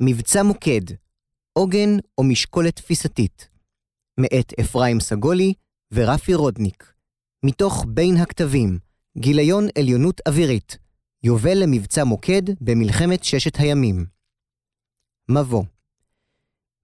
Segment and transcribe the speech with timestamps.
[0.00, 0.80] מבצע מוקד,
[1.52, 3.48] עוגן או משקולת תפיסתית,
[4.20, 5.54] מאת אפרים סגולי
[5.92, 6.92] ורפי רודניק,
[7.44, 8.78] מתוך בין הכתבים,
[9.18, 10.78] גיליון עליונות אווירית,
[11.22, 14.06] יובל למבצע מוקד במלחמת ששת הימים.
[15.28, 15.64] מבוא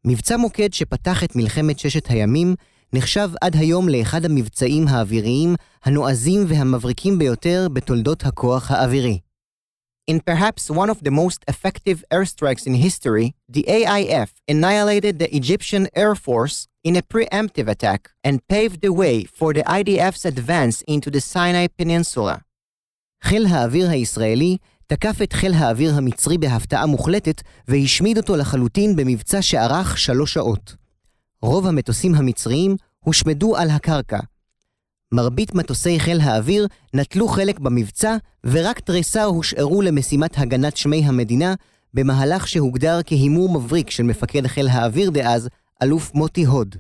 [0.04, 2.54] מבצע מוקד שפתח את מלחמת ששת הימים
[2.92, 5.54] נחשב עד היום לאחד המבצעים האוויריים
[5.84, 9.18] הנועזים והמבריקים ביותר בתולדות הכוח האווירי.
[10.12, 13.26] In perhaps one of the most effective airstrikes in history,
[13.56, 16.57] the AIF annihilated the Egyptian Air Force
[16.89, 21.66] in a preemptive attack and paved the way for the IDF's advance into the Sinai
[21.79, 22.40] Peninsula.
[23.25, 29.99] חיל האוויר הישראלי תקף את חיל האוויר המצרי בהפתעה מוחלטת והשמיד אותו לחלוטין במבצע שארך
[29.99, 30.74] שלוש שעות.
[31.43, 34.19] רוב המטוסים המצריים הושמדו על הקרקע.
[35.14, 41.55] מרבית מטוסי חיל האוויר נטלו חלק במבצע, ורק תריסר הושארו למשימת הגנת שמי המדינה,
[41.95, 45.48] במהלך שהוגדר כהימור מבריק של מפקד חיל האוויר דאז,
[45.83, 46.77] אלוף מוטי הוד.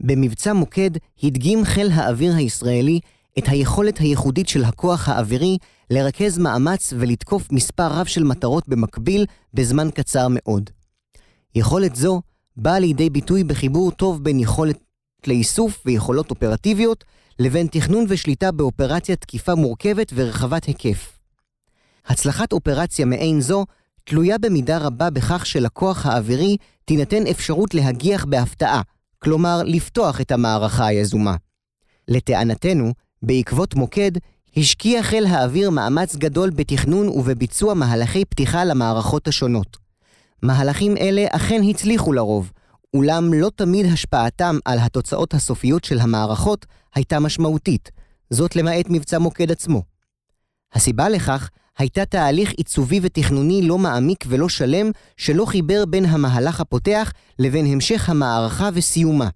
[0.00, 0.90] במבצע מוקד
[1.22, 3.00] הדגים חיל האוויר הישראלי
[3.38, 5.58] את היכולת הייחודית של הכוח האווירי
[5.90, 10.70] לרכז מאמץ ולתקוף מספר רב של מטרות במקביל בזמן קצר מאוד.
[11.54, 12.22] יכולת זו
[12.56, 14.78] באה לידי ביטוי בחיבור טוב בין יכולת
[15.26, 17.04] לאיסוף ויכולות אופרטיביות,
[17.38, 21.18] לבין תכנון ושליטה באופרציה תקיפה מורכבת ורחבת היקף.
[22.06, 23.64] הצלחת אופרציה מעין זו
[24.04, 28.82] תלויה במידה רבה בכך שלכוח האווירי תינתן אפשרות להגיח בהפתעה,
[29.18, 31.36] כלומר לפתוח את המערכה היזומה.
[32.08, 32.92] לטענתנו,
[33.22, 34.12] בעקבות מוקד,
[34.56, 39.76] השקיע חיל האוויר מאמץ גדול בתכנון ובביצוע מהלכי פתיחה למערכות השונות.
[40.42, 42.52] מהלכים אלה אכן הצליחו לרוב,
[42.96, 47.90] אולם לא תמיד השפעתם על התוצאות הסופיות של המערכות הייתה משמעותית,
[48.30, 49.82] זאת למעט מבצע מוקד עצמו.
[50.72, 57.12] הסיבה לכך הייתה תהליך עיצובי ותכנוני לא מעמיק ולא שלם, שלא חיבר בין המהלך הפותח
[57.38, 59.28] לבין המשך המערכה וסיומה.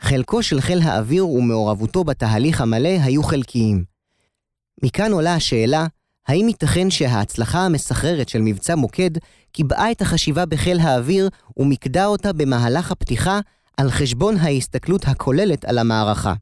[0.00, 3.84] חלקו של חיל האוויר ומעורבותו בתהליך המלא היו חלקיים.
[4.82, 5.86] מכאן עולה השאלה,
[6.26, 9.10] האם ייתכן שההצלחה המסחררת של מבצע מוקד
[9.52, 13.40] קיבעה את החשיבה בחיל האוויר ומיקדה אותה במהלך הפתיחה
[13.76, 16.34] על חשבון ההסתכלות הכוללת על המערכה.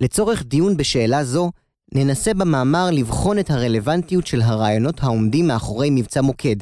[0.00, 1.50] לצורך דיון בשאלה זו,
[1.94, 6.56] ננסה במאמר לבחון את הרלוונטיות של הרעיונות העומדים מאחורי מבצע מוקד,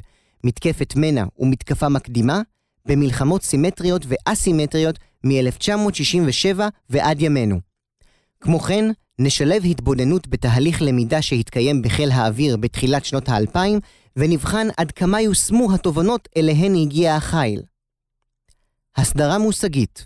[0.44, 2.40] מתקפת מנע ומתקפה מקדימה,
[2.86, 7.60] במלחמות סימטריות ואסימטריות מ-1967 ועד ימינו.
[8.40, 8.84] כמו כן,
[9.18, 13.80] נשלב התבוננות בתהליך למידה שהתקיים בחיל האוויר בתחילת שנות האלפיים,
[14.16, 17.62] ונבחן עד כמה יושמו התובנות אליהן הגיע החיל.
[18.96, 20.04] הסדרה מושגית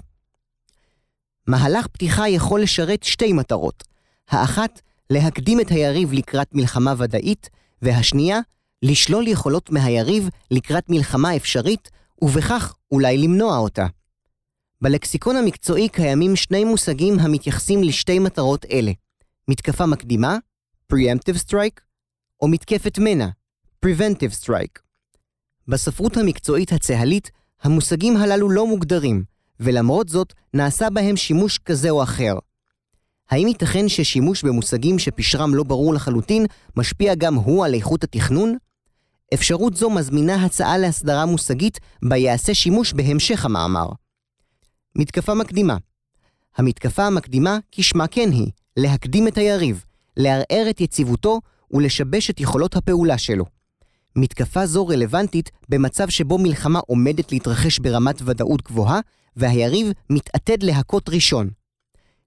[1.46, 3.84] מהלך פתיחה יכול לשרת שתי מטרות.
[4.28, 7.50] האחת, להקדים את היריב לקראת מלחמה ודאית,
[7.82, 8.40] והשנייה,
[8.82, 11.90] לשלול יכולות מהיריב לקראת מלחמה אפשרית,
[12.22, 13.86] ובכך אולי למנוע אותה.
[14.80, 18.92] בלקסיקון המקצועי קיימים שני מושגים המתייחסים לשתי מטרות אלה.
[19.48, 20.38] מתקפה מקדימה,
[20.92, 21.80] preemptive strike,
[22.40, 23.28] או מתקפת מנע,
[23.84, 24.78] preventive strike.
[25.68, 27.30] בספרות המקצועית הצהלית,
[27.62, 29.24] המושגים הללו לא מוגדרים,
[29.60, 32.34] ולמרות זאת, נעשה בהם שימוש כזה או אחר.
[33.30, 36.46] האם ייתכן ששימוש במושגים שפשרם לא ברור לחלוטין,
[36.76, 38.56] משפיע גם הוא על איכות התכנון?
[39.34, 43.88] אפשרות זו מזמינה הצעה להסדרה מושגית, בה יעשה שימוש בהמשך המאמר.
[44.96, 45.76] מתקפה מקדימה
[46.56, 49.84] המתקפה המקדימה, כשמה כן היא, להקדים את היריב,
[50.16, 51.40] לערער את יציבותו
[51.70, 53.53] ולשבש את יכולות הפעולה שלו.
[54.16, 59.00] מתקפה זו רלוונטית במצב שבו מלחמה עומדת להתרחש ברמת ודאות גבוהה,
[59.36, 61.50] והיריב מתעתד להכות ראשון.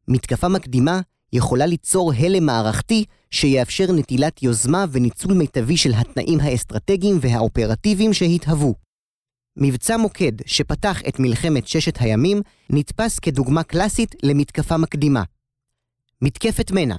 [0.07, 1.01] מתקפה מקדימה
[1.33, 8.75] יכולה ליצור הלם מערכתי שיאפשר נטילת יוזמה וניצול מיטבי של התנאים האסטרטגיים והאופרטיביים שהתהוו.
[9.57, 15.23] מבצע מוקד שפתח את מלחמת ששת הימים נתפס כדוגמה קלאסית למתקפה מקדימה.
[16.21, 16.95] מתקפת מנע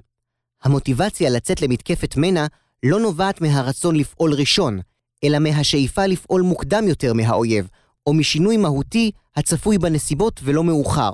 [0.63, 2.47] המוטיבציה לצאת למתקפת מנע
[2.83, 4.81] לא נובעת מהרצון לפעול ראשון,
[5.25, 7.69] אלא מהשאיפה לפעול מוקדם יותר מהאויב,
[8.07, 11.13] או משינוי מהותי הצפוי בנסיבות ולא מאוחר.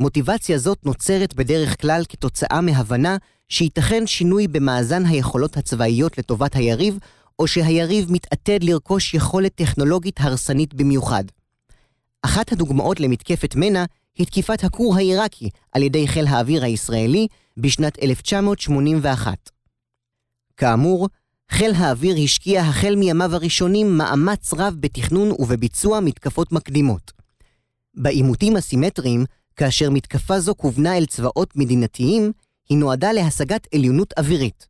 [0.00, 3.16] מוטיבציה זאת נוצרת בדרך כלל כתוצאה מהבנה
[3.48, 6.98] שייתכן שינוי במאזן היכולות הצבאיות לטובת היריב,
[7.38, 11.24] או שהיריב מתעתד לרכוש יכולת טכנולוגית הרסנית במיוחד.
[12.22, 13.84] אחת הדוגמאות למתקפת מנע
[14.18, 19.57] היא תקיפת הכור העיראקי על ידי חיל האוויר הישראלי בשנת 1981.
[20.58, 21.08] כאמור,
[21.50, 27.12] חיל האוויר השקיע החל מימיו הראשונים מאמץ רב בתכנון ובביצוע מתקפות מקדימות.
[27.94, 29.24] בעימותים הסימטריים,
[29.56, 32.32] כאשר מתקפה זו כוונה אל צבאות מדינתיים,
[32.68, 34.66] היא נועדה להשגת עליונות אווירית.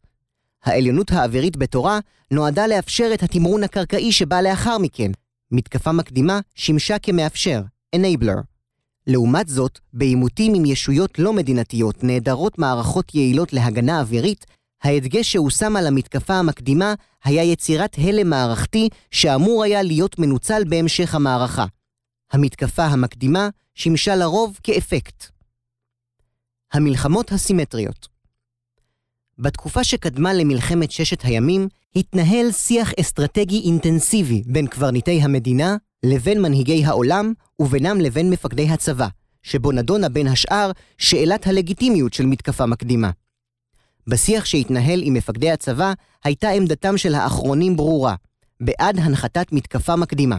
[0.64, 1.98] העליונות האווירית בתורה
[2.30, 5.10] נועדה לאפשר את התמרון הקרקעי שבא לאחר מכן.
[5.50, 7.62] מתקפה מקדימה שימשה כמאפשר,
[7.96, 8.40] enabler.
[9.06, 14.46] לעומת זאת, בעימותים עם ישויות לא מדינתיות נעדרות מערכות יעילות להגנה אווירית,
[14.82, 16.94] ההדגש שהושם על המתקפה המקדימה
[17.24, 21.64] היה יצירת הלם מערכתי שאמור היה להיות מנוצל בהמשך המערכה.
[22.32, 25.24] המתקפה המקדימה שימשה לרוב כאפקט.
[26.72, 28.08] המלחמות הסימטריות
[29.38, 37.32] בתקופה שקדמה למלחמת ששת הימים, התנהל שיח אסטרטגי אינטנסיבי בין קברניטי המדינה לבין מנהיגי העולם
[37.58, 39.08] ובינם לבין מפקדי הצבא,
[39.42, 43.10] שבו נדונה בין השאר שאלת הלגיטימיות של מתקפה מקדימה.
[44.08, 45.92] בשיח שהתנהל עם מפקדי הצבא,
[46.24, 48.14] הייתה עמדתם של האחרונים ברורה,
[48.60, 50.36] בעד הנחתת מתקפה מקדימה.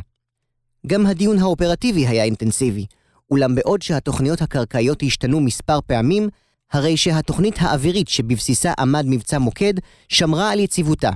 [0.87, 2.85] גם הדיון האופרטיבי היה אינטנסיבי,
[3.31, 6.29] אולם בעוד שהתוכניות הקרקעיות השתנו מספר פעמים,
[6.71, 9.73] הרי שהתוכנית האווירית שבבסיסה עמד מבצע מוקד,
[10.07, 11.11] שמרה על יציבותה.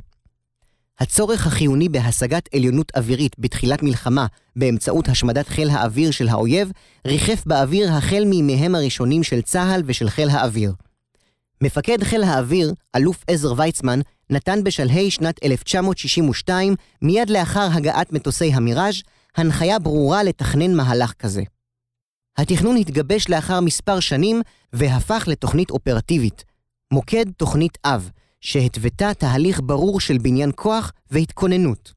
[0.99, 6.71] הצורך החיוני בהשגת עליונות אווירית בתחילת מלחמה באמצעות השמדת חיל האוויר של האויב,
[7.07, 10.73] ריחף באוויר החל מימיהם הראשונים של צה"ל ושל חיל האוויר.
[11.63, 13.99] מפקד חיל האוויר, אלוף עזר ויצמן,
[14.29, 19.01] נתן בשלהי שנת 1962, מיד לאחר הגעת מטוסי המיראז',
[19.37, 21.43] הנחיה ברורה לתכנן מהלך כזה.
[22.37, 24.41] התכנון התגבש לאחר מספר שנים
[24.73, 26.43] והפך לתוכנית אופרטיבית,
[26.91, 28.09] מוקד תוכנית אב,
[28.41, 31.93] שהתוותה תהליך ברור של בניין כוח והתכוננות.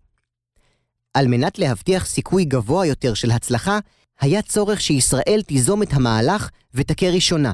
[1.14, 3.78] על מנת להבטיח סיכוי גבוה יותר של הצלחה,
[4.20, 7.52] היה צורך שישראל תיזום את המהלך ותכה ראשונה.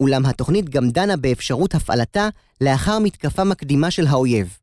[0.00, 2.28] אולם התוכנית גם דנה באפשרות הפעלתה
[2.60, 4.58] לאחר מתקפה מקדימה של האויב.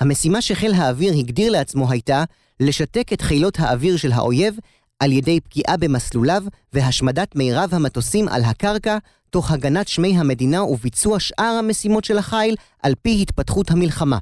[0.00, 2.24] המשימה שחיל האוויר הגדיר לעצמו הייתה
[2.60, 4.56] לשתק את חילות האוויר של האויב
[4.98, 8.98] על ידי פגיעה במסלוליו והשמדת מירב המטוסים על הקרקע,
[9.30, 14.18] תוך הגנת שמי המדינה וביצוע שאר המשימות של החיל על פי התפתחות המלחמה.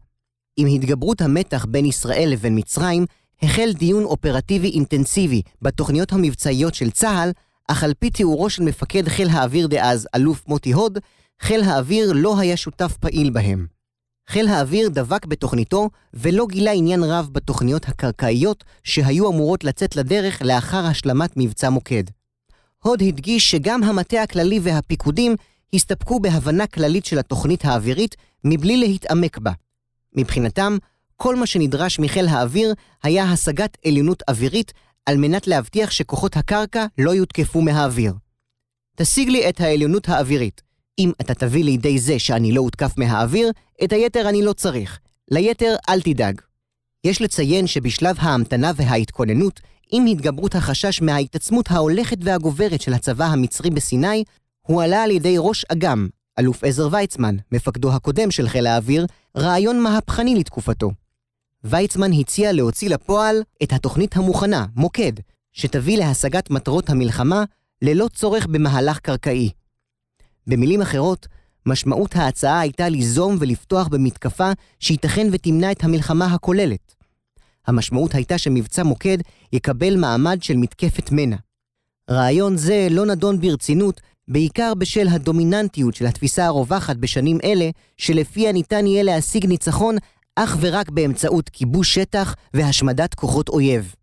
[0.57, 3.07] עם התגברות המתח בין ישראל לבין מצרים,
[3.43, 7.31] החל דיון אופרטיבי אינטנסיבי בתוכניות המבצעיות של צה"ל,
[7.73, 10.99] אך על פי תיאורו של מפקד חיל האוויר דאז, אלוף מוטי הוד,
[11.41, 13.67] חיל האוויר לא היה שותף פעיל בהם.
[14.29, 20.87] חיל האוויר דבק בתוכניתו ולא גילה עניין רב בתוכניות הקרקעיות שהיו אמורות לצאת לדרך לאחר
[20.87, 22.05] השלמת מבצע מוקד.
[22.83, 25.37] הוד הדגיש שגם המטה הכללי והפיקודים
[25.75, 29.53] הסתפקו בהבנה כללית של התוכנית האווירית מבלי להתעמק בה.
[30.17, 30.77] מבחינתם,
[31.17, 34.73] כל מה שנדרש מחיל האוויר היה השגת עליונות אווירית
[35.07, 38.15] על מנת להבטיח שכוחות הקרקע לא יותקפו מהאוויר.
[38.97, 40.63] תשיג לי את העליונות האווירית.
[40.99, 43.51] אם אתה תביא לידי זה שאני לא הותקף מהאוויר,
[43.85, 45.01] את היתר אני לא צריך.
[45.31, 46.41] ליתר אל תדאג.
[47.05, 49.61] יש לציין שבשלב ההמתנה וההתכוננות,
[49.93, 54.25] עם התגברות החשש מההתעצמות ההולכת והגוברת של הצבא המצרי בסיני,
[54.67, 56.09] הוא עלה על ידי ראש אג"ם,
[56.39, 59.07] אלוף עזר ויצמן, מפקדו הקודם של חיל האוויר,
[59.37, 60.91] רעיון מהפכני לתקופתו.
[61.65, 65.13] ויצמן הציע להוציא לפועל את התוכנית המוכנה, מוקד,
[65.53, 67.45] שתביא להשגת מטרות המלחמה
[67.83, 69.51] ללא צורך במהלך קרקעי.
[70.47, 71.27] במילים אחרות,
[71.67, 76.95] משמעות ההצעה הייתה ליזום ולפתוח במתקפה שייתכן ותמנע את המלחמה הכוללת.
[77.67, 79.19] המשמעות הייתה שמבצע מוקד
[79.53, 81.37] יקבל מעמד של מתקפת מנע.
[82.11, 88.87] רעיון זה לא נדון ברצינות, בעיקר בשל הדומיננטיות של התפיסה הרווחת בשנים אלה, שלפיה ניתן
[88.87, 89.97] יהיה להשיג ניצחון
[90.37, 93.95] אך ורק באמצעות כיבוש שטח והשמדת כוחות אויב.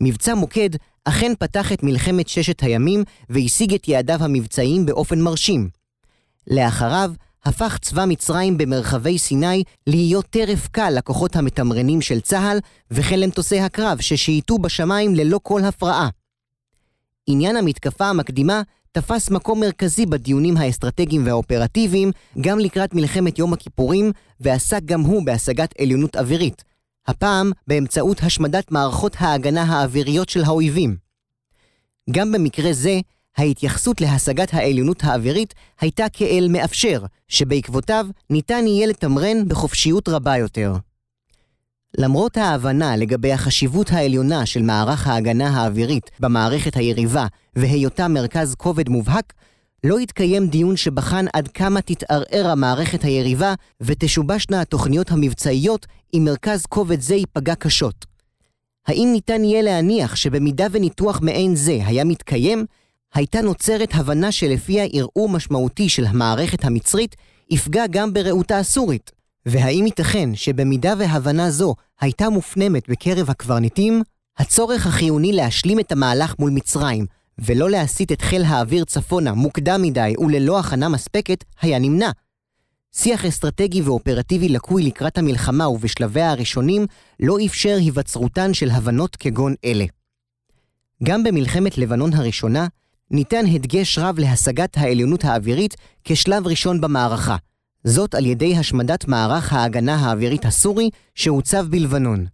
[0.00, 0.70] מבצע מוקד
[1.04, 5.68] אכן פתח את מלחמת ששת הימים והשיג את יעדיו המבצעיים באופן מרשים.
[6.50, 7.12] לאחריו
[7.44, 12.58] הפך צבא מצרים במרחבי סיני להיות טרף קל לכוחות המתמרנים של צה"ל
[12.90, 16.08] וכן למטוסי הקרב ששייטו בשמיים ללא כל הפרעה.
[17.26, 18.62] עניין המתקפה המקדימה
[19.00, 25.74] תפס מקום מרכזי בדיונים האסטרטגיים והאופרטיביים גם לקראת מלחמת יום הכיפורים, ועסק גם הוא בהשגת
[25.80, 26.64] עליונות אווירית,
[27.06, 30.96] הפעם באמצעות השמדת מערכות ההגנה האוויריות של האויבים.
[32.10, 33.00] גם במקרה זה,
[33.36, 40.72] ההתייחסות להשגת העליונות האווירית הייתה כאל מאפשר, שבעקבותיו ניתן יהיה לתמרן בחופשיות רבה יותר.
[41.96, 47.26] למרות ההבנה לגבי החשיבות העליונה של מערך ההגנה האווירית במערכת היריבה
[47.56, 49.32] והיותה מרכז כובד מובהק,
[49.84, 57.00] לא התקיים דיון שבחן עד כמה תתערער המערכת היריבה ותשובשנה התוכניות המבצעיות אם מרכז כובד
[57.00, 58.06] זה ייפגע קשות.
[58.86, 62.66] האם ניתן יהיה להניח שבמידה וניתוח מעין זה היה מתקיים,
[63.14, 67.16] הייתה נוצרת הבנה שלפיה ערעור משמעותי של המערכת המצרית
[67.50, 69.17] יפגע גם ברעותה הסורית?
[69.50, 74.02] והאם ייתכן שבמידה והבנה זו הייתה מופנמת בקרב הקברניטים,
[74.38, 77.06] הצורך החיוני להשלים את המהלך מול מצרים,
[77.38, 82.10] ולא להסיט את חיל האוויר צפונה מוקדם מדי וללא הכנה מספקת, היה נמנע.
[82.92, 86.86] שיח אסטרטגי ואופרטיבי לקוי לקראת המלחמה ובשלביה הראשונים
[87.20, 89.84] לא אפשר היווצרותן של הבנות כגון אלה.
[91.02, 92.66] גם במלחמת לבנון הראשונה,
[93.10, 97.36] ניתן הדגש רב להשגת העליונות האווירית כשלב ראשון במערכה,
[97.84, 102.26] זאת על ידי השמדת מערך ההגנה האווירית הסורי שהוצב בלבנון.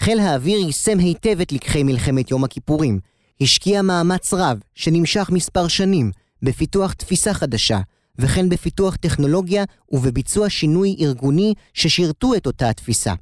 [0.00, 2.98] חיל האוויר יישם היטב את לקחי מלחמת יום הכיפורים,
[3.40, 6.10] השקיע מאמץ רב, שנמשך מספר שנים,
[6.42, 7.80] בפיתוח תפיסה חדשה,
[8.18, 13.14] וכן בפיתוח טכנולוגיה ובביצוע שינוי ארגוני ששירתו את אותה התפיסה.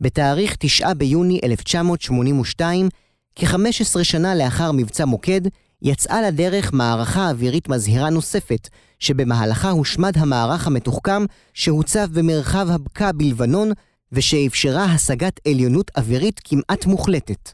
[0.00, 2.88] בתאריך 9 ביוני 1982,
[3.36, 5.40] כ-15 שנה לאחר מבצע מוקד,
[5.82, 11.24] יצאה לדרך מערכה אווירית מזהירה נוספת, שבמהלכה הושמד המערך המתוחכם
[11.54, 13.72] שהוצב במרחב הבקעה בלבנון,
[14.12, 17.52] ושאפשרה השגת עליונות אווירית כמעט מוחלטת.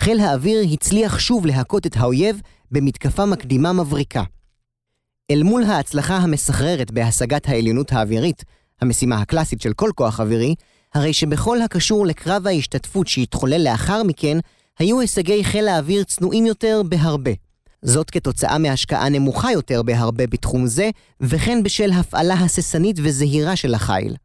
[0.00, 2.40] חיל האוויר הצליח שוב להכות את האויב
[2.70, 4.22] במתקפה מקדימה מבריקה.
[5.30, 8.44] אל מול ההצלחה המסחררת בהשגת העליונות האווירית,
[8.80, 10.54] המשימה הקלאסית של כל כוח אווירי,
[10.94, 14.38] הרי שבכל הקשור לקרב ההשתתפות שהתחולל לאחר מכן,
[14.78, 17.30] היו הישגי חיל האוויר צנועים יותר בהרבה.
[17.82, 24.16] זאת כתוצאה מהשקעה נמוכה יותר בהרבה בתחום זה, וכן בשל הפעלה הססנית וזהירה של החיל.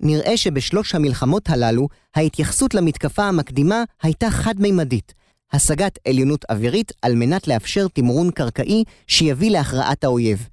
[0.00, 5.14] נראה שבשלוש המלחמות הללו, ההתייחסות למתקפה המקדימה הייתה חד-מימדית,
[5.52, 10.48] השגת עליונות אווירית על מנת לאפשר תמרון קרקעי שיביא להכרעת האויב.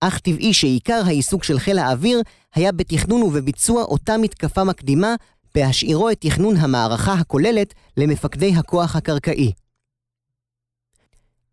[0.00, 2.22] אך טבעי שעיקר העיסוק של חיל האוויר
[2.54, 5.14] היה בתכנון ובביצוע אותה מתקפה מקדימה,
[5.54, 9.52] בהשאירו את תכנון המערכה הכוללת למפקדי הכוח הקרקעי.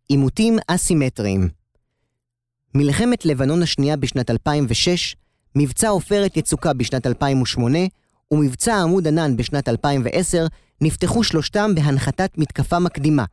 [0.08, 1.48] עימותים אסימטריים
[2.74, 5.16] מלחמת לבנון השנייה בשנת 2006,
[5.56, 7.78] מבצע עופרת יצוקה בשנת 2008
[8.30, 10.46] ומבצע עמוד ענן בשנת 2010
[10.80, 13.24] נפתחו שלושתם בהנחתת מתקפה מקדימה,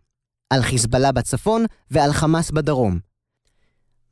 [0.49, 2.99] על חיזבאללה בצפון ועל חמאס בדרום.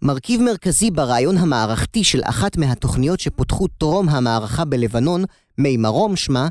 [0.01, 5.23] מרכיב מרכזי ברעיון המערכתי של אחת מהתוכניות שפותחו טרום המערכה בלבנון,
[5.57, 6.47] מי מרום שמה,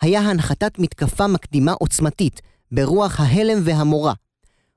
[0.00, 2.40] היה הנחתת מתקפה מקדימה עוצמתית,
[2.72, 4.12] ברוח ההלם והמורה,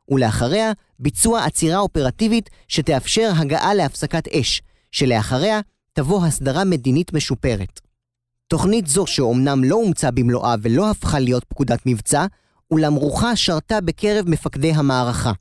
[0.10, 5.60] ולאחריה ביצוע עצירה אופרטיבית שתאפשר הגעה להפסקת אש, שלאחריה
[5.94, 7.80] תבוא הסדרה מדינית משופרת.
[8.48, 12.26] תוכנית זו שאומנם לא אומצה במלואה ולא הפכה להיות פקודת מבצע,
[12.72, 15.32] אולם רוחה שרתה בקרב מפקדי המערכה.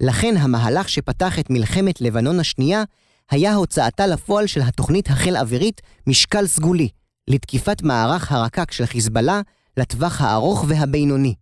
[0.00, 2.84] לכן המהלך שפתח את מלחמת לבנון השנייה
[3.30, 6.88] היה הוצאתה לפועל של התוכנית החיל אווירית משקל סגולי,
[7.28, 9.40] לתקיפת מערך הרקק של חיזבאללה
[9.76, 11.34] לטווח הארוך והבינוני.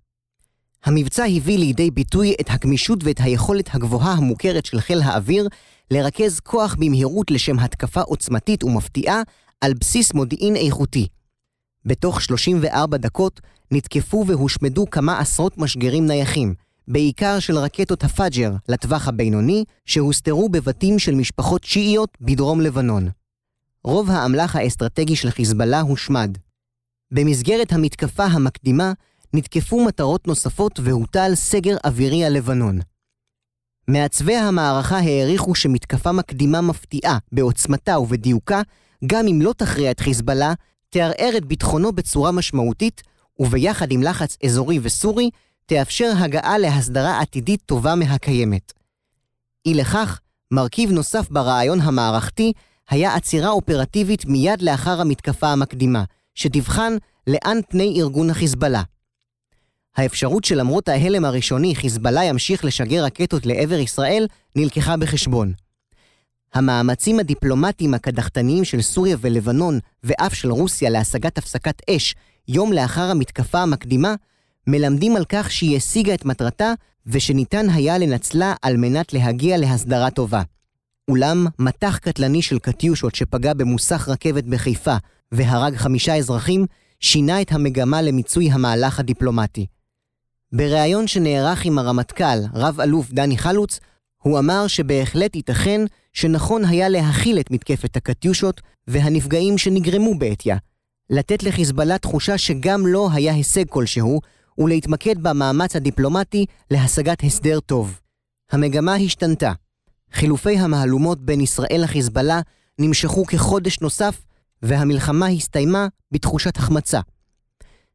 [0.84, 5.48] המבצע הביא לידי ביטוי את הגמישות ואת היכולת הגבוהה המוכרת של חיל האוויר
[5.90, 9.22] לרכז כוח במהירות לשם התקפה עוצמתית ומפתיעה
[9.60, 11.06] על בסיס מודיעין איכותי.
[11.84, 16.54] בתוך 34 דקות נתקפו והושמדו כמה עשרות משגרים נייחים,
[16.88, 23.08] בעיקר של רקטות הפאג'ר לטווח הבינוני, שהוסתרו בבתים של משפחות שיעיות בדרום לבנון.
[23.84, 26.38] רוב האמל"ח האסטרטגי של חיזבאללה הושמד.
[27.10, 28.92] במסגרת המתקפה המקדימה,
[29.34, 32.78] נתקפו מטרות נוספות והוטל סגר אווירי על לבנון.
[33.88, 38.62] מעצבי המערכה העריכו שמתקפה מקדימה מפתיעה בעוצמתה ובדיוקה,
[39.06, 40.52] גם אם לא תכריע את חיזבאללה,
[40.90, 43.02] תערער את ביטחונו בצורה משמעותית,
[43.38, 45.30] וביחד עם לחץ אזורי וסורי,
[45.66, 48.72] תאפשר הגעה להסדרה עתידית טובה מהקיימת.
[49.66, 50.20] אי לכך,
[50.50, 52.52] מרכיב נוסף ברעיון המערכתי
[52.90, 56.04] היה עצירה אופרטיבית מיד לאחר המתקפה המקדימה,
[56.34, 58.82] שתבחן לאן פני ארגון החיזבאללה.
[59.96, 65.52] האפשרות שלמרות ההלם הראשוני חיזבאללה ימשיך לשגר רקטות לעבר ישראל נלקחה בחשבון.
[66.54, 72.14] המאמצים הדיפלומטיים הקדחתניים של סוריה ולבנון ואף של רוסיה להשגת הפסקת אש
[72.48, 74.14] יום לאחר המתקפה המקדימה
[74.66, 76.72] מלמדים על כך שהיא השיגה את מטרתה
[77.06, 80.42] ושניתן היה לנצלה על מנת להגיע להסדרה טובה.
[81.10, 84.96] אולם מטח קטלני של קטיושות שפגע במוסך רכבת בחיפה
[85.32, 86.66] והרג חמישה אזרחים,
[87.00, 89.66] שינה את המגמה למיצוי המהלך הדיפלומטי.
[90.52, 93.80] בריאיון שנערך עם הרמטכ"ל, רב-אלוף דני חלוץ,
[94.22, 95.80] הוא אמר שבהחלט ייתכן
[96.12, 100.56] שנכון היה להכיל את מתקפת הקטיושות והנפגעים שנגרמו בעטיה,
[101.10, 104.20] לתת לחיזבאללה תחושה שגם לו לא היה הישג כלשהו,
[104.58, 108.00] ולהתמקד במאמץ הדיפלומטי להשגת הסדר טוב.
[108.52, 109.52] המגמה השתנתה.
[110.12, 112.40] חילופי המהלומות בין ישראל לחיזבאללה
[112.78, 114.22] נמשכו כחודש נוסף,
[114.62, 117.00] והמלחמה הסתיימה בתחושת החמצה.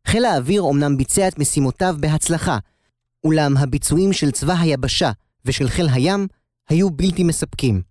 [0.07, 2.57] חיל האוויר אומנם ביצע את משימותיו בהצלחה,
[3.23, 5.11] אולם הביצועים של צבא היבשה
[5.45, 6.27] ושל חיל הים
[6.69, 7.81] היו בלתי מספקים.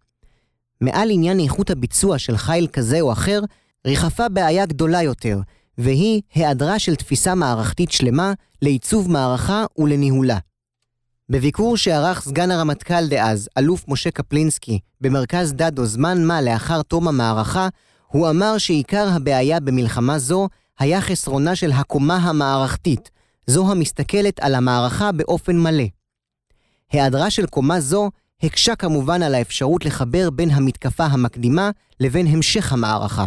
[0.81, 3.41] מעל עניין איכות הביצוע של חיל כזה או אחר,
[3.87, 5.41] ריחפה בעיה גדולה יותר,
[5.79, 10.39] והיא היעדרה של תפיסה מערכתית שלמה לעיצוב מערכה ולניהולה.
[11.29, 17.69] בביקור שערך סגן הרמטכ"ל דאז, אלוף משה קפלינסקי, במרכז דדו זמן מה לאחר תום המערכה,
[18.07, 23.11] הוא אמר שעיקר הבעיה במלחמה זו היה חסרונה של הקומה המערכתית,
[23.47, 25.85] זו המסתכלת על המערכה באופן מלא.
[26.93, 28.11] היעדרה של קומה זו
[28.43, 33.27] הקשה כמובן על האפשרות לחבר בין המתקפה המקדימה לבין המשך המערכה.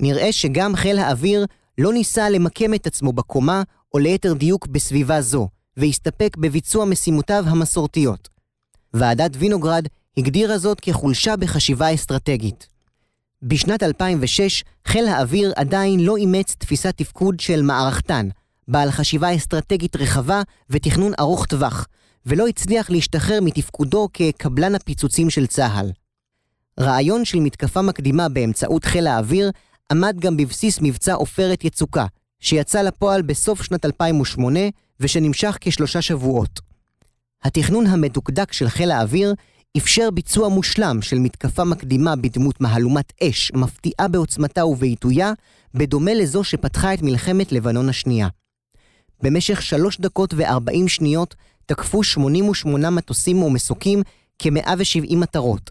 [0.00, 1.46] נראה שגם חיל האוויר
[1.78, 3.62] לא ניסה למקם את עצמו בקומה,
[3.94, 5.48] או ליתר דיוק בסביבה זו,
[5.78, 8.28] והסתפק בביצוע משימותיו המסורתיות.
[8.94, 12.68] ועדת וינוגרד הגדירה זאת כחולשה בחשיבה אסטרטגית.
[13.42, 18.28] בשנת 2006 חיל האוויר עדיין לא אימץ תפיסת תפקוד של מערכתן,
[18.68, 21.86] בעל חשיבה אסטרטגית רחבה ותכנון ארוך טווח,
[22.26, 25.90] ולא הצליח להשתחרר מתפקודו כקבלן הפיצוצים של צה"ל.
[26.80, 29.50] רעיון של מתקפה מקדימה באמצעות חיל האוויר
[29.92, 32.06] עמד גם בבסיס מבצע עופרת יצוקה,
[32.40, 34.60] שיצא לפועל בסוף שנת 2008
[35.00, 36.60] ושנמשך כשלושה שבועות.
[37.42, 39.34] התכנון המדוקדק של חיל האוויר
[39.76, 45.32] אפשר ביצוע מושלם של מתקפה מקדימה בדמות מהלומת אש מפתיעה בעוצמתה ובעיתויה,
[45.74, 48.28] בדומה לזו שפתחה את מלחמת לבנון השנייה.
[49.22, 51.34] במשך שלוש דקות וארבעים שניות
[51.66, 54.02] תקפו 88 מטוסים ומסוקים
[54.38, 55.70] כ-170 מטרות.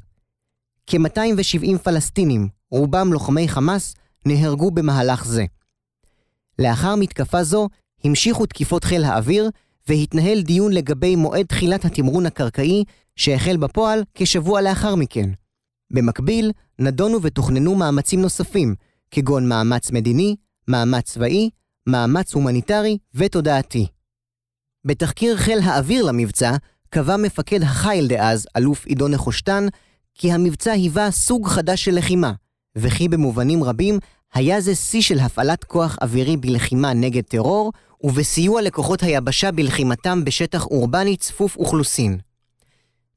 [0.87, 3.95] כ-270 פלסטינים, רובם לוחמי חמאס,
[4.25, 5.45] נהרגו במהלך זה.
[6.59, 7.69] לאחר מתקפה זו
[8.03, 9.49] המשיכו תקיפות חיל האוויר,
[9.87, 12.83] והתנהל דיון לגבי מועד תחילת התמרון הקרקעי,
[13.15, 15.29] שהחל בפועל כשבוע לאחר מכן.
[15.91, 18.75] במקביל, נדונו ותוכננו מאמצים נוספים,
[19.11, 20.35] כגון מאמץ מדיני,
[20.67, 21.49] מאמץ צבאי,
[21.87, 23.87] מאמץ הומניטרי ותודעתי.
[24.85, 26.55] בתחקיר חיל האוויר למבצע,
[26.89, 29.67] קבע מפקד החיל דאז, אלוף עידו נחושתן,
[30.15, 32.33] כי המבצע היווה סוג חדש של לחימה,
[32.77, 33.99] וכי במובנים רבים
[34.37, 40.65] היה זה שיא של הפעלת כוח אווירי בלחימה נגד טרור, ובסיוע לכוחות היבשה בלחימתם בשטח
[40.65, 42.17] אורבני צפוף אוכלוסין.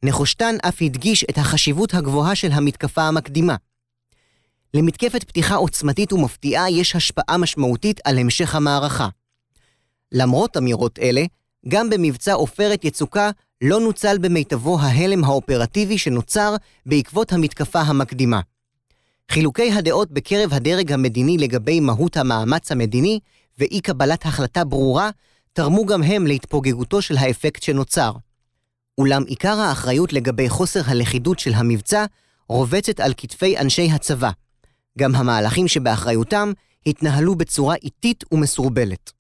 [0.03, 3.57] נחושתן אף הדגיש את החשיבות הגבוהה של המתקפה המקדימה.
[4.75, 9.09] למתקפת פתיחה עוצמתית ומפתיעה יש השפעה משמעותית על המשך המערכה.
[10.13, 11.25] למרות אמירות אלה,
[11.69, 13.31] גם במבצע עופרת יצוקה
[13.63, 18.41] לא נוצל במיטבו ההלם האופרטיבי שנוצר בעקבות המתקפה המקדימה.
[19.31, 23.21] חילוקי הדעות בקרב הדרג המדיני לגבי מהות המאמץ המדיני
[23.59, 25.11] ואי קבלת החלטה ברורה
[25.53, 28.13] תרמו גם הם להתפוגגותו של האפקט שנוצר.
[28.99, 32.05] אולם עיקר האחריות לגבי חוסר הלכידות של המבצע
[32.49, 34.31] רובצת על כתפי אנשי הצבא.
[34.99, 36.53] גם המהלכים שבאחריותם
[36.87, 39.13] התנהלו בצורה איטית ומסורבלת.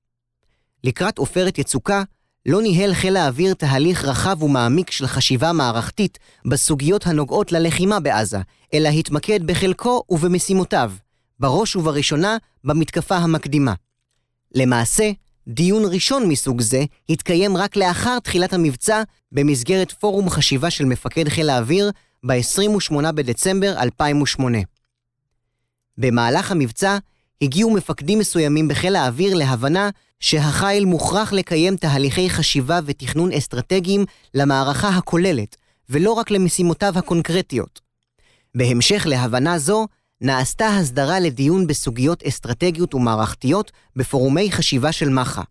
[0.85, 2.03] לקראת עופרת יצוקה,
[2.46, 8.38] לא ניהל חיל האוויר תהליך רחב ומעמיק של חשיבה מערכתית בסוגיות הנוגעות ללחימה בעזה,
[8.74, 10.92] אלא התמקד בחלקו ובמשימותיו,
[11.38, 13.74] בראש ובראשונה במתקפה המקדימה.
[14.55, 15.11] למעשה,
[15.48, 21.50] דיון ראשון מסוג זה התקיים רק לאחר תחילת המבצע במסגרת פורום חשיבה של מפקד חיל
[21.50, 21.90] האוויר
[22.26, 24.59] ב-28 בדצמבר 2008.
[25.98, 26.98] במהלך המבצע
[27.42, 34.04] הגיעו מפקדים מסוימים בחיל האוויר להבנה שהחיל מוכרח לקיים תהליכי חשיבה ותכנון אסטרטגיים
[34.35, 35.56] למערכה הכוללת,
[35.90, 37.80] ולא רק למשימותיו הקונקרטיות.
[38.54, 39.87] בהמשך להבנה זו,
[40.20, 45.42] נעשתה הסדרה לדיון בסוגיות אסטרטגיות ומערכתיות בפורומי חשיבה של מח"א.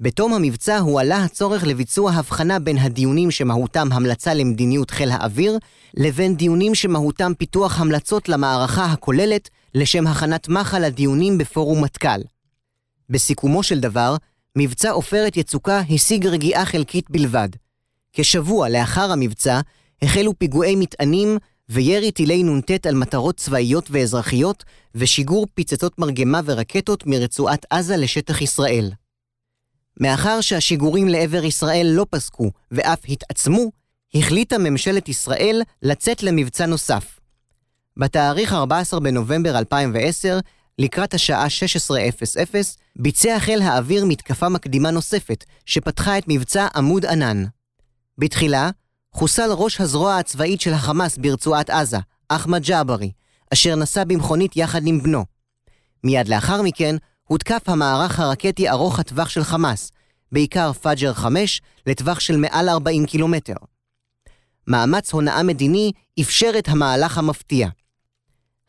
[0.00, 5.58] בתום המבצע הועלה הצורך לביצוע הבחנה בין הדיונים שמהותם המלצה למדיניות חיל האוויר,
[5.94, 12.20] לבין דיונים שמהותם פיתוח המלצות למערכה הכוללת לשם הכנת מח"א לדיונים בפורום מטכ"ל.
[13.10, 14.16] בסיכומו של דבר,
[14.56, 17.48] מבצע עופרת יצוקה השיג רגיעה חלקית בלבד.
[18.12, 19.60] כשבוע לאחר המבצע,
[20.02, 27.66] החלו פיגועי מטענים וירי טילי נ"ט על מטרות צבאיות ואזרחיות, ושיגור פצצות מרגמה ורקטות מרצועת
[27.70, 28.90] עזה לשטח ישראל.
[30.00, 33.70] מאחר שהשיגורים לעבר ישראל לא פסקו ואף התעצמו,
[34.14, 37.20] החליטה ממשלת ישראל לצאת למבצע נוסף.
[37.96, 40.38] בתאריך 14 בנובמבר 2010,
[40.78, 47.44] לקראת השעה 16:00, ביצע חיל האוויר מתקפה מקדימה נוספת, שפתחה את מבצע עמוד ענן.
[48.18, 48.70] בתחילה,
[49.12, 53.10] חוסל ראש הזרוע הצבאית של החמאס ברצועת עזה, אחמד ג'עברי,
[53.52, 55.24] אשר נסע במכונית יחד עם בנו.
[56.04, 56.96] מיד לאחר מכן,
[57.28, 59.92] הותקף המערך הרקטי ארוך הטווח של חמאס,
[60.32, 63.54] בעיקר פאג'ר 5, לטווח של מעל 40 קילומטר.
[64.66, 67.68] מאמץ הונאה מדיני אפשר את המהלך המפתיע.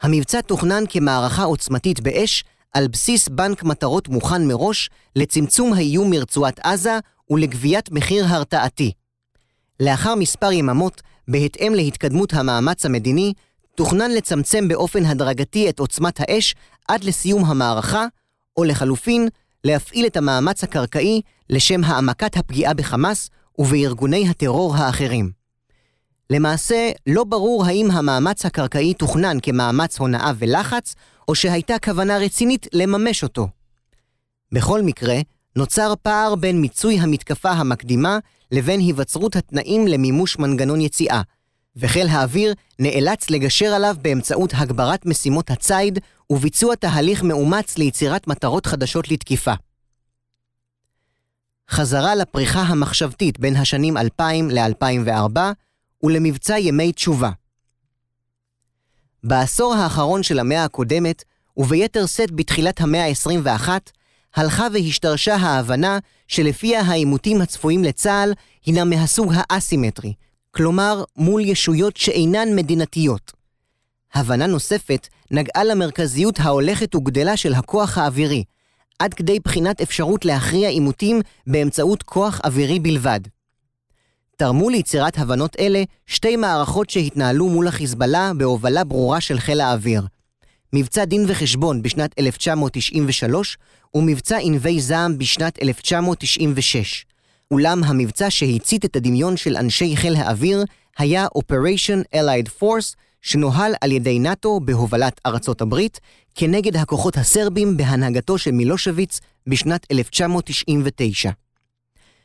[0.02, 7.00] המבצע תוכנן כמערכה עוצמתית באש על בסיס בנק מטרות מוכן מראש לצמצום האיום מרצועת עזה
[7.30, 8.92] ולגביית מחיר הרתעתי.
[9.80, 13.34] לאחר מספר יממות, בהתאם להתקדמות המאמץ המדיני,
[13.76, 16.56] תוכנן לצמצם באופן הדרגתי את עוצמת האש
[16.88, 18.06] עד לסיום המערכה,
[18.58, 19.28] או לחלופין,
[19.64, 25.39] להפעיל את המאמץ הקרקעי לשם העמקת הפגיעה בחמאס ובארגוני הטרור האחרים.
[26.30, 30.96] למעשה, לא ברור האם המאמץ הקרקעי תוכנן כמאמץ הונאה ולחץ,
[31.28, 33.48] או שהייתה כוונה רצינית לממש אותו.
[34.52, 35.16] בכל מקרה,
[35.56, 38.20] נוצר פער בין מיצוי המתקפה המקדימה
[38.52, 41.22] לבין היווצרות התנאים למימוש מנגנון יציאה,
[41.76, 49.12] וחיל האוויר נאלץ לגשר עליו באמצעות הגברת משימות הציד וביצוע תהליך מאומץ ליצירת מטרות חדשות
[49.12, 49.54] לתקיפה.
[51.70, 55.40] חזרה לפריחה המחשבתית בין השנים 2000 ל-2004
[56.04, 57.32] ולמבצע ימי תשובה.
[59.24, 61.24] בעשור האחרון של המאה הקודמת,
[61.58, 63.70] וביתר שאת בתחילת המאה ה-21,
[64.36, 68.34] הלכה והשתרשה ההבנה שלפיה העימותים הצפויים לצה"ל
[68.66, 70.14] הינם מהסוג האסימטרי,
[70.52, 73.32] כלומר מול ישויות שאינן מדינתיות.
[74.14, 78.44] הבנה נוספת נגעה למרכזיות ההולכת וגדלה של הכוח האווירי,
[79.00, 83.20] עד כדי בחינת אפשרות להכריע עימותים באמצעות כוח אווירי בלבד.
[84.40, 90.02] תרמו ליצירת הבנות אלה שתי מערכות שהתנהלו מול החיזבאללה בהובלה ברורה של חיל האוויר.
[90.74, 93.58] מבצע דין וחשבון בשנת 1993
[93.94, 97.06] ומבצע ענבי זעם בשנת 1996.
[97.52, 100.64] אולם המבצע שהצית את הדמיון של אנשי חיל האוויר
[100.98, 106.00] היה Operation Allied Force, שנוהל על ידי נאט"ו בהובלת ארצות הברית,
[106.36, 111.32] כנגד הכוחות הסרבים בהנהגתו של מילושוויץ בשנת 1999.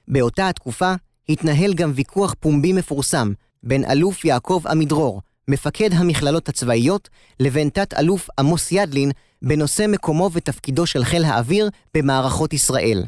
[0.08, 0.94] באותה התקופה
[1.28, 3.32] התנהל גם ויכוח פומבי מפורסם
[3.62, 7.08] בין אלוף יעקב עמידרור, מפקד המכללות הצבאיות,
[7.40, 9.10] לבין תת-אלוף עמוס ידלין
[9.42, 13.04] בנושא מקומו ותפקידו של חיל האוויר במערכות ישראל.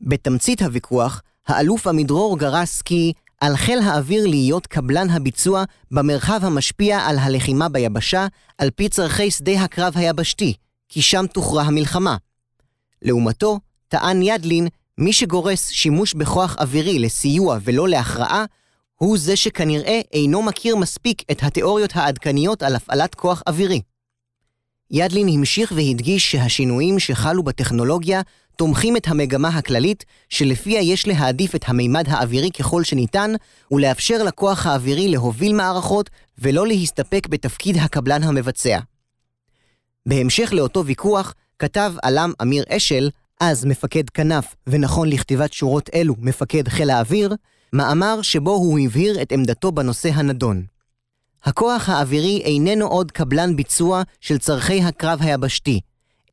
[0.00, 7.18] בתמצית הוויכוח, האלוף עמידרור גרס כי על חיל האוויר להיות קבלן הביצוע במרחב המשפיע על
[7.18, 8.26] הלחימה ביבשה,
[8.58, 10.54] על פי צורכי שדה הקרב היבשתי,
[10.88, 12.16] כי שם תוכרע המלחמה.
[13.02, 18.44] לעומתו, טען ידלין, מי שגורס שימוש בכוח אווירי לסיוע ולא להכרעה,
[18.94, 23.80] הוא זה שכנראה אינו מכיר מספיק את התיאוריות העדכניות על הפעלת כוח אווירי.
[24.90, 28.20] ידלין המשיך והדגיש שהשינויים שחלו בטכנולוגיה
[28.56, 33.32] תומכים את המגמה הכללית שלפיה יש להעדיף את המימד האווירי ככל שניתן
[33.70, 38.78] ולאפשר לכוח האווירי להוביל מערכות ולא להסתפק בתפקיד הקבלן המבצע.
[40.06, 46.68] בהמשך לאותו ויכוח, כתב עלם אמיר אשל, אז מפקד כנף ונכון לכתיבת שורות אלו מפקד
[46.68, 47.34] חיל האוויר,
[47.72, 50.64] מאמר שבו הוא הבהיר את עמדתו בנושא הנדון.
[51.44, 55.80] הכוח האווירי איננו עוד קבלן ביצוע של צורכי הקרב היבשתי,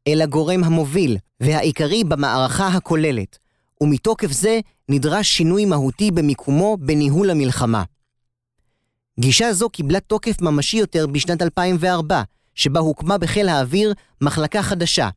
[0.07, 3.37] אלא גורם המוביל והעיקרי במערכה הכוללת,
[3.81, 7.83] ומתוקף זה נדרש שינוי מהותי במיקומו בניהול המלחמה.
[9.19, 12.21] גישה זו קיבלה תוקף ממשי יותר בשנת 2004,
[12.55, 15.09] שבה הוקמה בחיל האוויר מחלקה חדשה,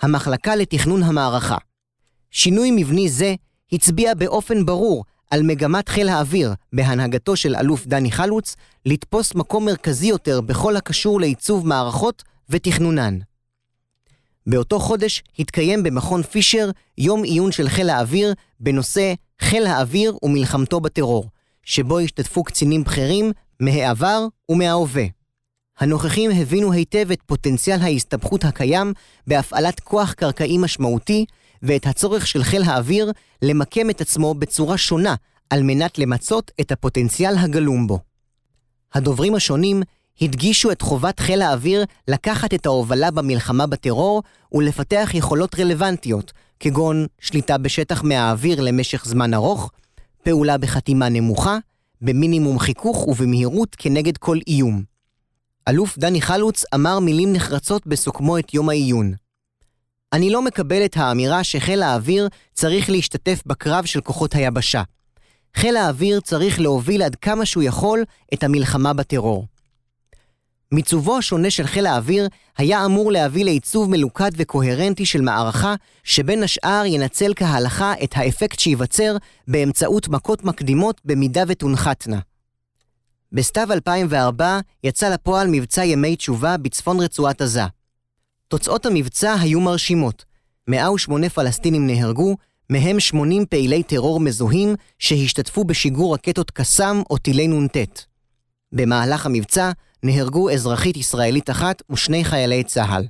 [0.00, 1.56] המחלקה לתכנון המערכה.
[2.30, 3.34] שינוי מבני זה
[3.72, 10.06] הצביע באופן ברור על מגמת חיל האוויר, בהנהגתו של אלוף דני חלוץ, לתפוס מקום מרכזי
[10.06, 13.18] יותר בכל הקשור לעיצוב מערכות ותכנונן.
[14.46, 21.24] באותו חודש התקיים במכון פישר יום עיון של חיל האוויר בנושא חיל האוויר ומלחמתו בטרור,
[21.64, 25.04] שבו השתתפו קצינים בכירים מהעבר ומההווה.
[25.78, 28.92] הנוכחים הבינו היטב את פוטנציאל ההסתבכות הקיים
[29.26, 31.24] בהפעלת כוח קרקעי משמעותי
[31.62, 35.14] ואת הצורך של חיל האוויר למקם את עצמו בצורה שונה
[35.50, 37.98] על מנת למצות את הפוטנציאל הגלום בו.
[38.94, 39.82] הדוברים השונים
[40.20, 47.58] הדגישו את חובת חיל האוויר לקחת את ההובלה במלחמה בטרור ולפתח יכולות רלוונטיות, כגון שליטה
[47.58, 49.70] בשטח מהאוויר למשך זמן ארוך,
[50.22, 51.58] פעולה בחתימה נמוכה,
[52.00, 54.91] במינימום חיכוך ובמהירות כנגד כל איום.
[55.68, 59.12] אלוף דני חלוץ אמר מילים נחרצות בסוכמו את יום העיון.
[60.12, 64.82] אני לא מקבל את האמירה שחיל האוויר צריך להשתתף בקרב של כוחות היבשה.
[65.56, 69.46] חיל האוויר צריך להוביל עד כמה שהוא יכול את המלחמה בטרור.
[70.72, 76.82] מיצובו השונה של חיל האוויר היה אמור להביא לעיצוב מלוכד וקוהרנטי של מערכה, שבין השאר
[76.86, 79.16] ינצל כהלכה את האפקט שייווצר
[79.48, 82.18] באמצעות מכות מקדימות במידה ותונחתנה.
[83.32, 87.62] בסתיו 2004 יצא לפועל מבצע ימי תשובה בצפון רצועת עזה.
[88.48, 90.24] תוצאות המבצע היו מרשימות.
[90.68, 92.36] 108 פלסטינים נהרגו,
[92.70, 97.76] מהם 80 פעילי טרור מזוהים שהשתתפו בשיגור רקטות קסאם או טילי נ"ט.
[98.72, 99.70] במהלך המבצע
[100.02, 103.06] נהרגו אזרחית ישראלית אחת ושני חיילי צה"ל.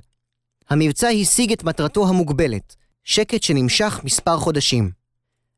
[0.69, 4.91] המבצע השיג את מטרתו המוגבלת, שקט שנמשך מספר חודשים.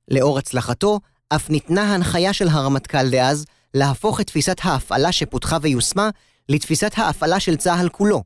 [0.07, 0.99] לאור הצלחתו,
[1.29, 6.09] אף ניתנה הנחיה של הרמטכ"ל דאז להפוך את תפיסת ההפעלה שפותחה ויושמה
[6.49, 8.23] לתפיסת ההפעלה של צה"ל כולו.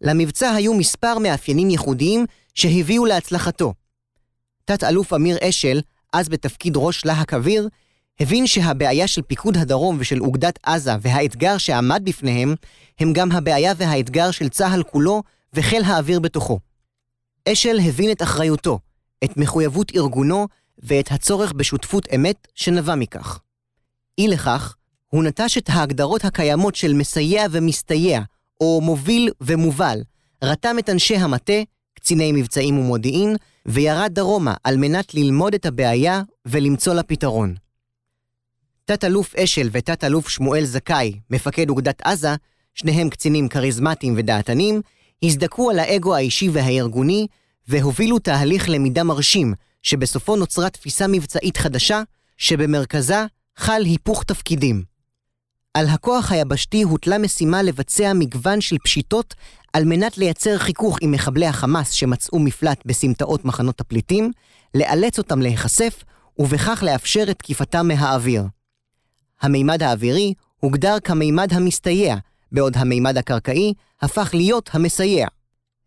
[0.00, 3.74] למבצע היו מספר מאפיינים ייחודיים שהביאו להצלחתו.
[4.64, 5.80] תת-אלוף אמיר אשל,
[6.12, 7.68] אז בתפקיד ראש להק אוויר,
[8.20, 12.54] הבין שהבעיה של פיקוד הדרום ושל אוגדת עזה והאתגר שעמד בפניהם,
[13.00, 16.58] הם גם הבעיה והאתגר של צה"ל כולו וחיל האוויר בתוכו.
[17.48, 18.78] אשל הבין את אחריותו,
[19.24, 20.46] את מחויבות ארגונו
[20.78, 23.40] ואת הצורך בשותפות אמת שנבע מכך.
[24.18, 24.74] אי לכך,
[25.08, 28.20] הוא נטש את ההגדרות הקיימות של מסייע ומסתייע,
[28.60, 30.00] או מוביל ומובל,
[30.44, 31.62] רתם את אנשי המטה,
[31.94, 37.54] קציני מבצעים ומודיעין, וירד דרומה על מנת ללמוד את הבעיה ולמצוא לה פתרון.
[38.84, 42.34] תת-אלוף אשל ותת-אלוף שמואל זכאי, מפקד אוגדת עזה,
[42.74, 44.80] שניהם קצינים כריזמטיים ודעתנים,
[45.22, 47.26] הזדכו על האגו האישי והארגוני,
[47.68, 52.02] והובילו תהליך למידה מרשים, שבסופו נוצרה תפיסה מבצעית חדשה,
[52.36, 53.26] שבמרכזה
[53.58, 54.82] חל היפוך תפקידים.
[55.74, 59.34] על הכוח היבשתי הוטלה משימה לבצע מגוון של פשיטות
[59.72, 64.30] על מנת לייצר חיכוך עם מחבלי החמאס שמצאו מפלט בסמטאות מחנות הפליטים,
[64.74, 66.04] לאלץ אותם להיחשף,
[66.38, 68.44] ובכך לאפשר את תקיפתם מהאוויר.
[69.40, 72.16] המימד האווירי הוגדר כמימד המסתייע,
[72.52, 75.26] בעוד המימד הקרקעי הפך להיות המסייע.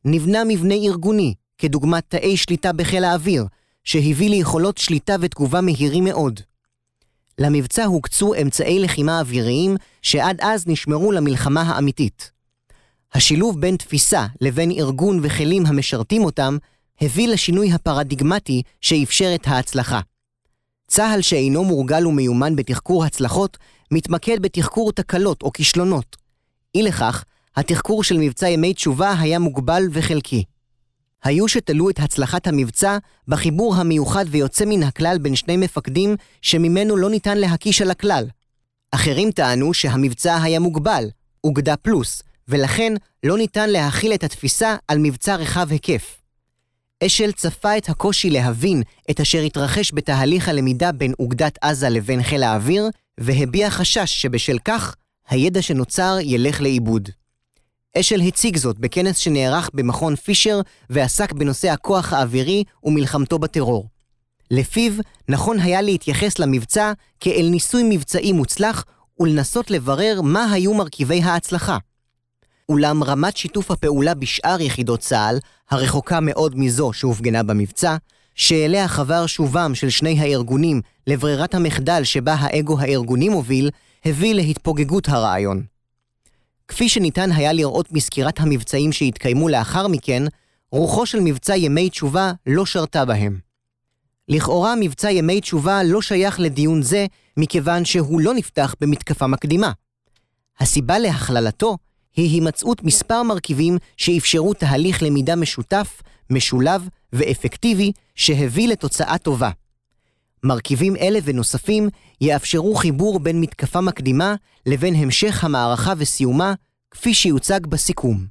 [0.05, 3.45] נבנה מבנה ארגוני, כדוגמת תאי שליטה בחיל האוויר,
[3.83, 6.39] שהביא ליכולות שליטה ותגובה מהירים מאוד.
[7.41, 12.31] למבצע הוקצו אמצעי לחימה אוויריים שעד אז נשמרו למלחמה האמיתית.
[13.13, 16.57] השילוב בין תפיסה לבין ארגון וכלים המשרתים אותם,
[17.01, 19.99] הביא לשינוי הפרדיגמטי שאפשר את ההצלחה.
[20.87, 23.57] צה"ל שאינו מורגל ומיומן בתחקור הצלחות,
[23.91, 26.17] מתמקד בתחקור תקלות או כישלונות.
[26.75, 27.23] אי לכך,
[27.55, 30.43] התחקור של מבצע ימי תשובה היה מוגבל וחלקי.
[31.23, 37.09] היו שתלו את הצלחת המבצע בחיבור המיוחד ויוצא מן הכלל בין שני מפקדים שממנו לא
[37.09, 38.27] ניתן להקיש על הכלל.
[38.91, 41.09] אחרים טענו שהמבצע היה מוגבל,
[41.43, 46.17] אוגדה פלוס, ולכן לא ניתן להכיל את התפיסה על מבצע רחב היקף.
[47.03, 52.43] אשל צפה את הקושי להבין את אשר התרחש בתהליך הלמידה בין אוגדת עזה לבין חיל
[52.43, 54.95] האוויר, והביע חשש שבשל כך
[55.29, 57.09] הידע שנוצר ילך לאיבוד.
[57.99, 63.87] אשל הציג זאת בכנס שנערך במכון פישר ועסק בנושא הכוח האווירי ומלחמתו בטרור.
[64.51, 64.93] לפיו,
[65.29, 68.85] נכון היה להתייחס למבצע כאל ניסוי מבצעי מוצלח
[69.19, 71.77] ולנסות לברר מה היו מרכיבי ההצלחה.
[72.69, 77.95] אולם רמת שיתוף הפעולה בשאר יחידות צה"ל, הרחוקה מאוד מזו שהופגנה במבצע,
[78.35, 83.69] שאליה חבר שובם של שני הארגונים לברירת המחדל שבה האגו הארגוני מוביל,
[84.05, 85.70] הביא להתפוגגות הרעיון.
[86.71, 90.23] כפי שניתן היה לראות מסקירת המבצעים שהתקיימו לאחר מכן,
[90.71, 93.39] רוחו של מבצע ימי תשובה לא שרתה בהם.
[94.27, 97.05] לכאורה מבצע ימי תשובה לא שייך לדיון זה,
[97.37, 99.71] מכיוון שהוא לא נפתח במתקפה מקדימה.
[100.59, 101.77] הסיבה להכללתו
[102.15, 109.49] היא הימצאות מספר מרכיבים שאפשרו תהליך למידה משותף, משולב ואפקטיבי שהביא לתוצאה טובה.
[110.43, 111.89] מרכיבים אלה ונוספים
[112.21, 116.53] יאפשרו חיבור בין מתקפה מקדימה לבין המשך המערכה וסיומה,
[116.91, 118.25] כפי שיוצג בסיכום.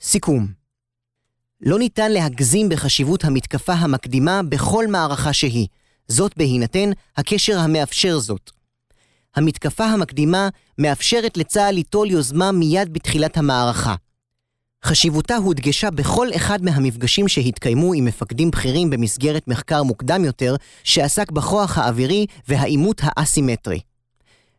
[0.00, 0.46] סיכום
[1.60, 5.66] לא ניתן להגזים בחשיבות המתקפה המקדימה בכל מערכה שהיא,
[6.08, 8.50] זאת בהינתן הקשר המאפשר זאת.
[9.36, 13.94] המתקפה המקדימה מאפשרת לצה"ל ליטול יוזמה מיד בתחילת המערכה.
[14.84, 21.78] חשיבותה הודגשה בכל אחד מהמפגשים שהתקיימו עם מפקדים בכירים במסגרת מחקר מוקדם יותר, שעסק בכוח
[21.78, 23.80] האווירי והעימות האסימטרי.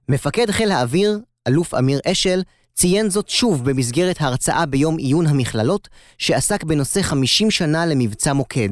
[0.10, 2.42] מפקד חיל האוויר, אלוף אמיר אשל,
[2.74, 8.70] ציין זאת שוב במסגרת הרצאה ביום עיון המכללות, שעסק בנושא 50 שנה למבצע מוקד.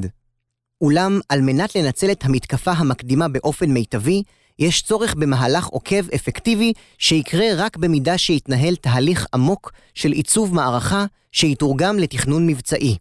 [0.81, 4.23] אולם, על מנת לנצל את המתקפה המקדימה באופן מיטבי,
[4.59, 11.99] יש צורך במהלך עוקב אפקטיבי שיקרה רק במידה שיתנהל תהליך עמוק של עיצוב מערכה שיתורגם
[11.99, 12.97] לתכנון מבצעי.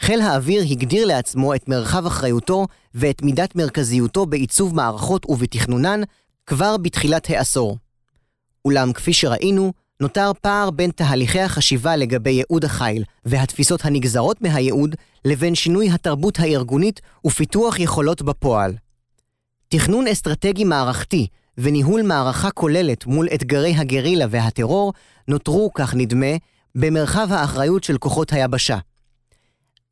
[0.00, 6.00] חיל האוויר הגדיר לעצמו את מרחב אחריותו ואת מידת מרכזיותו בעיצוב מערכות ובתכנונן
[6.46, 7.78] כבר בתחילת העשור.
[8.64, 15.54] אולם כפי שראינו, נותר פער בין תהליכי החשיבה לגבי ייעוד החיל והתפיסות הנגזרות מהייעוד, לבין
[15.54, 18.74] שינוי התרבות הארגונית ופיתוח יכולות בפועל.
[19.68, 21.26] תכנון אסטרטגי מערכתי
[21.58, 24.92] וניהול מערכה כוללת מול אתגרי הגרילה והטרור
[25.28, 26.36] נותרו, כך נדמה,
[26.78, 28.78] במרחב האחריות של כוחות היבשה.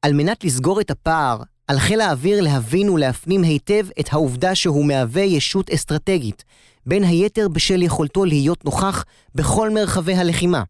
[0.02, 5.22] על מנת לסגור את הפער, על חיל האוויר להבין ולהפנים היטב את העובדה שהוא מהווה
[5.22, 6.44] ישות אסטרטגית,
[6.86, 10.62] בין היתר בשל יכולתו להיות נוכח בכל מרחבי הלחימה.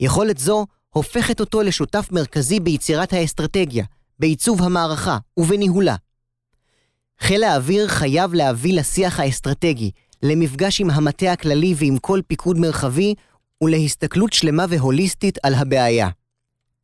[0.00, 3.84] יכולת זו הופכת אותו לשותף מרכזי ביצירת האסטרטגיה,
[4.18, 5.96] בעיצוב המערכה ובניהולה.
[7.20, 9.90] חיל האוויר חייב להביא לשיח האסטרטגי,
[10.22, 13.14] למפגש עם המטה הכללי ועם כל פיקוד מרחבי,
[13.64, 16.08] ולהסתכלות שלמה והוליסטית על הבעיה.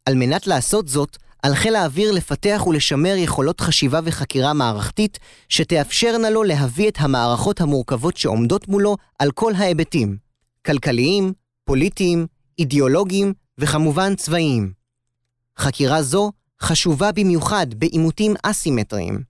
[0.06, 6.42] על מנת לעשות זאת, על חיל האוויר לפתח ולשמר יכולות חשיבה וחקירה מערכתית שתאפשרנה לו
[6.42, 10.16] להביא את המערכות המורכבות שעומדות מולו על כל ההיבטים,
[10.66, 11.32] כלכליים,
[11.64, 12.26] פוליטיים,
[12.58, 14.72] אידיאולוגיים וכמובן צבאיים.
[15.58, 16.32] חקירה זו
[16.62, 19.22] חשובה במיוחד בעימותים אסימטריים.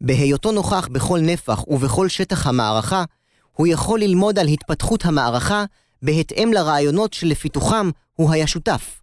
[0.00, 3.04] בהיותו נוכח בכל נפח ובכל שטח המערכה,
[3.52, 5.64] הוא יכול ללמוד על התפתחות המערכה
[6.04, 9.00] בהתאם לרעיונות שלפיתוחם הוא היה שותף.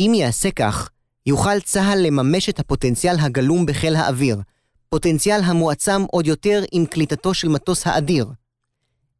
[0.00, 0.90] אם יעשה כך,
[1.26, 4.40] יוכל צה"ל לממש את הפוטנציאל הגלום בחיל האוויר,
[4.88, 8.26] פוטנציאל המועצם עוד יותר עם קליטתו של מטוס האדיר.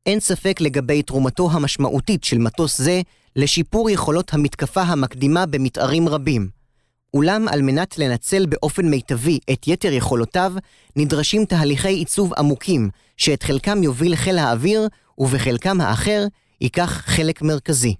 [0.06, 3.00] אין ספק לגבי תרומתו המשמעותית של מטוס זה
[3.36, 6.48] לשיפור יכולות המתקפה המקדימה במתארים רבים.
[7.14, 10.52] אולם על מנת לנצל באופן מיטבי את יתר יכולותיו,
[10.96, 16.26] נדרשים תהליכי עיצוב עמוקים, שאת חלקם יוביל חיל האוויר, ובחלקם האחר
[16.64, 17.94] ייקח חלק מרכזי.